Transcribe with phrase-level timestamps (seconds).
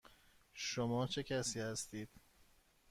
[0.53, 2.09] شما چه کسی هستید؟